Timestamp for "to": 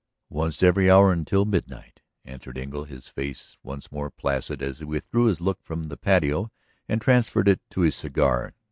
7.69-7.81